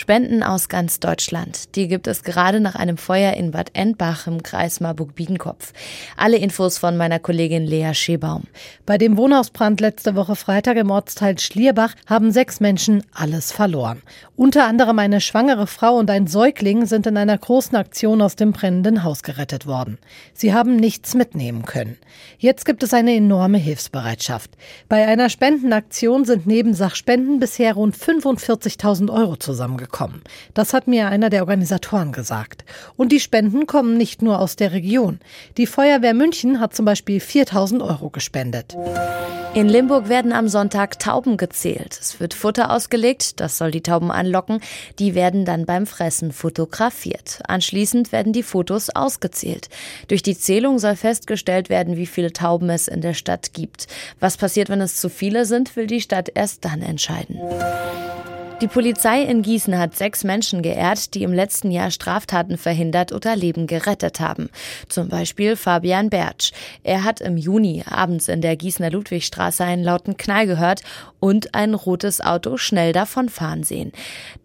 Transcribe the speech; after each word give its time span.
Spenden 0.00 0.44
aus 0.44 0.68
ganz 0.68 1.00
Deutschland. 1.00 1.74
Die 1.74 1.88
gibt 1.88 2.06
es 2.06 2.22
gerade 2.22 2.60
nach 2.60 2.76
einem 2.76 2.98
Feuer 2.98 3.32
in 3.32 3.50
Bad 3.50 3.70
Endbach 3.72 4.28
im 4.28 4.44
Kreis 4.44 4.78
Marburg-Biedenkopf. 4.78 5.72
Alle 6.16 6.36
Infos 6.36 6.78
von 6.78 6.96
meiner 6.96 7.18
Kollegin 7.18 7.64
Lea 7.64 7.92
Schebaum. 7.94 8.44
Bei 8.86 8.96
dem 8.96 9.16
Wohnhausbrand 9.16 9.80
letzte 9.80 10.14
Woche 10.14 10.36
Freitag 10.36 10.76
im 10.76 10.92
Ortsteil 10.92 11.36
Schlierbach 11.40 11.96
haben 12.06 12.30
sechs 12.30 12.60
Menschen 12.60 13.02
alles 13.12 13.50
verloren. 13.50 14.00
Unter 14.36 14.68
anderem 14.68 15.00
eine 15.00 15.20
schwangere 15.20 15.66
Frau 15.66 15.96
und 15.96 16.08
ein 16.10 16.28
Säugling 16.28 16.86
sind 16.86 17.08
in 17.08 17.16
einer 17.16 17.36
großen 17.36 17.76
Aktion 17.76 18.22
aus 18.22 18.36
dem 18.36 18.52
brennenden 18.52 19.02
Haus 19.02 19.24
gerettet 19.24 19.66
worden. 19.66 19.98
Sie 20.32 20.54
haben 20.54 20.76
nichts 20.76 21.16
mitnehmen 21.16 21.64
können. 21.64 21.96
Jetzt 22.38 22.66
gibt 22.66 22.84
es 22.84 22.94
eine 22.94 23.16
enorme 23.16 23.58
Hilfsbereitschaft. 23.58 24.52
Bei 24.88 25.08
einer 25.08 25.28
Spendenaktion 25.28 26.24
sind 26.24 26.46
neben 26.46 26.72
Sachspenden 26.72 27.40
bisher 27.40 27.74
rund 27.74 27.96
45.000 27.96 29.12
Euro 29.12 29.34
zusammengekommen 29.34 29.87
gekommen. 29.88 30.22
Das 30.54 30.74
hat 30.74 30.86
mir 30.86 31.08
einer 31.08 31.30
der 31.30 31.42
Organisatoren 31.42 32.12
gesagt. 32.12 32.64
Und 32.96 33.10
die 33.10 33.20
Spenden 33.20 33.66
kommen 33.66 33.96
nicht 33.96 34.22
nur 34.22 34.38
aus 34.38 34.56
der 34.56 34.72
Region. 34.72 35.18
Die 35.56 35.66
Feuerwehr 35.66 36.14
München 36.14 36.60
hat 36.60 36.74
zum 36.74 36.84
Beispiel 36.84 37.20
4000 37.20 37.82
Euro 37.82 38.10
gespendet. 38.10 38.76
In 39.54 39.68
Limburg 39.68 40.08
werden 40.08 40.32
am 40.32 40.48
Sonntag 40.48 40.98
Tauben 40.98 41.36
gezählt. 41.36 41.98
Es 41.98 42.20
wird 42.20 42.34
Futter 42.34 42.70
ausgelegt, 42.70 43.40
das 43.40 43.56
soll 43.56 43.70
die 43.70 43.80
Tauben 43.80 44.10
anlocken. 44.10 44.60
Die 44.98 45.14
werden 45.14 45.44
dann 45.44 45.64
beim 45.64 45.86
Fressen 45.86 46.32
fotografiert. 46.32 47.40
Anschließend 47.48 48.12
werden 48.12 48.32
die 48.32 48.42
Fotos 48.42 48.90
ausgezählt. 48.90 49.68
Durch 50.08 50.22
die 50.22 50.36
Zählung 50.36 50.78
soll 50.78 50.96
festgestellt 50.96 51.70
werden, 51.70 51.96
wie 51.96 52.06
viele 52.06 52.32
Tauben 52.32 52.68
es 52.68 52.88
in 52.88 53.00
der 53.00 53.14
Stadt 53.14 53.54
gibt. 53.54 53.88
Was 54.20 54.36
passiert, 54.36 54.68
wenn 54.68 54.82
es 54.82 54.96
zu 54.96 55.08
viele 55.08 55.46
sind, 55.46 55.74
will 55.76 55.86
die 55.86 56.02
Stadt 56.02 56.30
erst 56.34 56.64
dann 56.64 56.82
entscheiden. 56.82 57.38
Die 58.60 58.66
Polizei 58.66 59.22
in 59.22 59.42
Gießen 59.42 59.78
hat 59.78 59.96
sechs 59.96 60.24
Menschen 60.24 60.62
geehrt, 60.62 61.14
die 61.14 61.22
im 61.22 61.32
letzten 61.32 61.70
Jahr 61.70 61.92
Straftaten 61.92 62.58
verhindert 62.58 63.12
oder 63.12 63.36
Leben 63.36 63.68
gerettet 63.68 64.18
haben. 64.18 64.50
Zum 64.88 65.08
Beispiel 65.08 65.54
Fabian 65.54 66.10
Bertsch. 66.10 66.50
Er 66.82 67.04
hat 67.04 67.20
im 67.20 67.36
Juni 67.36 67.84
abends 67.88 68.26
in 68.26 68.40
der 68.40 68.56
Gießener 68.56 68.90
Ludwigstraße 68.90 69.62
einen 69.62 69.84
lauten 69.84 70.16
Knall 70.16 70.48
gehört 70.48 70.82
und 71.20 71.54
ein 71.54 71.72
rotes 71.74 72.20
Auto 72.20 72.56
schnell 72.56 72.92
davonfahren 72.92 73.62
sehen. 73.62 73.92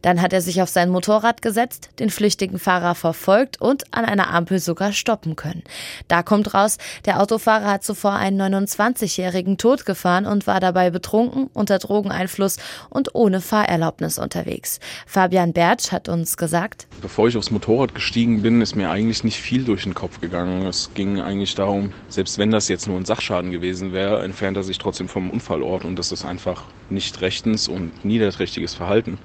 Dann 0.04 0.22
hat 0.22 0.32
er 0.32 0.42
sich 0.42 0.62
auf 0.62 0.70
sein 0.70 0.92
Motorrad 0.92 1.42
gesetzt, 1.42 1.90
den 1.98 2.12
flüchtigen 2.12 2.60
Fahrer 2.60 2.94
verfolgt 2.94 3.62
und 3.62 3.92
an 3.96 4.06
einer 4.06 4.32
Ampel 4.32 4.60
sogar 4.60 4.94
stoppen 4.94 5.36
können. 5.36 5.64
Da 6.08 6.22
kommt 6.22 6.54
raus, 6.54 6.78
der 7.06 7.20
Autofahrer 7.20 7.72
hat 7.72 7.84
zuvor 7.84 8.14
einen 8.14 8.40
29-Jährigen 8.40 9.58
totgefahren 9.58 10.28
und 10.28 10.46
war 10.46 10.60
dabei 10.60 10.92
betrunken, 10.92 11.50
unter 11.54 11.80
Drogeneinfluss 11.80 12.58
und 12.92 13.16
ohne 13.16 13.42
Fahrerlaubnis 13.42 14.03
Erlebnis 14.04 14.20
unterwegs. 14.20 14.80
Fabian 15.08 15.54
Bertsch 15.54 15.92
hat 15.92 16.10
uns 16.10 16.38
gesagt, 16.38 16.88
Bevor 17.02 17.28
ich 17.28 17.38
aufs 17.38 17.52
Motorrad 17.52 17.96
gestiegen 17.96 18.42
bin, 18.42 18.62
ist 18.62 18.76
mir 18.76 18.90
eigentlich 18.90 19.24
nicht 19.24 19.40
viel 19.40 19.64
durch 19.64 19.84
den 19.84 19.94
Kopf 19.94 20.22
gegangen. 20.22 20.66
Es 20.66 20.92
ging 20.94 21.20
eigentlich 21.20 21.56
darum, 21.56 21.94
selbst 22.10 22.38
wenn 22.38 22.52
das 22.52 22.68
jetzt 22.68 22.88
nur 22.88 22.98
ein 22.98 23.06
Sachschaden 23.06 23.52
gewesen 23.52 23.94
wäre, 23.94 24.24
entfernt 24.24 24.58
er 24.58 24.64
sich 24.64 24.78
trotzdem 24.78 25.08
vom 25.08 25.30
Unfallort 25.30 25.86
und 25.86 25.98
das 25.98 26.12
ist 26.12 26.26
einfach 26.26 26.64
nicht 26.90 27.22
rechtens 27.22 27.68
und 27.68 28.06
niederträchtiges 28.06 28.74
Verhalten 28.74 29.18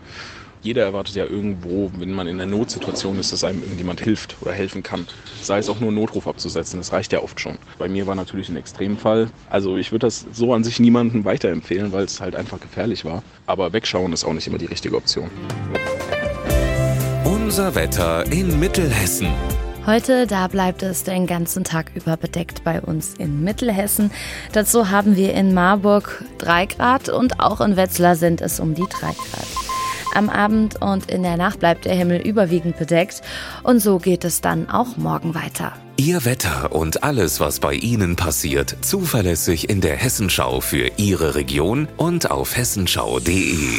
jeder 0.68 0.82
erwartet 0.82 1.14
ja 1.14 1.24
irgendwo, 1.24 1.90
wenn 1.96 2.12
man 2.12 2.28
in 2.28 2.38
einer 2.38 2.50
Notsituation 2.50 3.18
ist, 3.18 3.32
dass 3.32 3.42
einem 3.42 3.62
irgendjemand 3.62 4.02
hilft 4.02 4.36
oder 4.42 4.52
helfen 4.52 4.82
kann. 4.82 5.06
Sei 5.40 5.56
es 5.56 5.70
auch 5.70 5.80
nur 5.80 5.88
einen 5.88 5.96
Notruf 5.96 6.28
abzusetzen, 6.28 6.78
das 6.78 6.92
reicht 6.92 7.10
ja 7.14 7.22
oft 7.22 7.40
schon. 7.40 7.56
Bei 7.78 7.88
mir 7.88 8.06
war 8.06 8.14
natürlich 8.14 8.50
ein 8.50 8.56
Extremfall. 8.56 9.30
Also 9.48 9.78
ich 9.78 9.92
würde 9.92 10.06
das 10.06 10.26
so 10.30 10.52
an 10.52 10.64
sich 10.64 10.78
niemandem 10.78 11.24
weiterempfehlen, 11.24 11.92
weil 11.92 12.04
es 12.04 12.20
halt 12.20 12.36
einfach 12.36 12.60
gefährlich 12.60 13.06
war. 13.06 13.22
Aber 13.46 13.72
wegschauen 13.72 14.12
ist 14.12 14.26
auch 14.26 14.34
nicht 14.34 14.46
immer 14.46 14.58
die 14.58 14.66
richtige 14.66 14.94
Option. 14.94 15.30
Unser 17.24 17.74
Wetter 17.74 18.30
in 18.30 18.60
Mittelhessen. 18.60 19.28
Heute, 19.86 20.26
da 20.26 20.48
bleibt 20.48 20.82
es 20.82 21.02
den 21.02 21.26
ganzen 21.26 21.64
Tag 21.64 21.92
über 21.94 22.18
bedeckt 22.18 22.62
bei 22.62 22.82
uns 22.82 23.14
in 23.14 23.42
Mittelhessen. 23.42 24.10
Dazu 24.52 24.90
haben 24.90 25.16
wir 25.16 25.32
in 25.32 25.54
Marburg 25.54 26.22
3 26.36 26.66
Grad 26.66 27.08
und 27.08 27.40
auch 27.40 27.62
in 27.62 27.78
Wetzlar 27.78 28.16
sind 28.16 28.42
es 28.42 28.60
um 28.60 28.74
die 28.74 28.84
3 28.86 29.06
Grad. 29.06 29.67
Am 30.18 30.30
Abend 30.30 30.82
und 30.82 31.08
in 31.08 31.22
der 31.22 31.36
Nacht 31.36 31.60
bleibt 31.60 31.84
der 31.84 31.94
Himmel 31.94 32.20
überwiegend 32.20 32.76
bedeckt 32.76 33.22
und 33.62 33.78
so 33.78 34.00
geht 34.00 34.24
es 34.24 34.40
dann 34.40 34.68
auch 34.68 34.96
morgen 34.96 35.36
weiter. 35.36 35.74
Ihr 35.96 36.24
Wetter 36.24 36.72
und 36.72 37.04
alles, 37.04 37.38
was 37.38 37.60
bei 37.60 37.74
Ihnen 37.74 38.16
passiert, 38.16 38.78
zuverlässig 38.80 39.70
in 39.70 39.80
der 39.80 39.94
Hessenschau 39.94 40.60
für 40.60 40.90
Ihre 40.96 41.36
Region 41.36 41.86
und 41.96 42.32
auf 42.32 42.56
hessenschau.de. 42.56 43.78